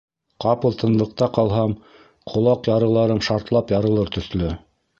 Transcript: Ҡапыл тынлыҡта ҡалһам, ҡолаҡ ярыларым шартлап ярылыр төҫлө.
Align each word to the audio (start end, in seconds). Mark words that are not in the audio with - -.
Ҡапыл 0.45 0.77
тынлыҡта 0.83 1.27
ҡалһам, 1.35 1.75
ҡолаҡ 2.33 2.71
ярыларым 2.73 3.21
шартлап 3.29 3.75
ярылыр 3.77 4.13
төҫлө. 4.17 4.53